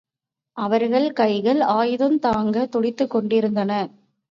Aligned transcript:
அவர்கள் 0.57 1.13
கைகள் 1.13 1.59
ஆயுதந்தாங்கத் 1.59 2.69
துடித்துக் 2.69 3.09
கொண்டிருந்தன. 3.09 3.71